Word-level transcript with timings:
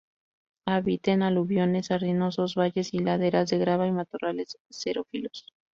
Habita 0.65 1.11
en 1.11 1.21
aluviones 1.21 1.91
arenosos, 1.91 2.55
valles 2.55 2.91
y 2.95 2.97
laderas 2.97 3.51
de 3.51 3.59
grava 3.59 3.85
y 3.85 3.91
matorrales 3.91 4.57
xerófilos. 4.71 5.45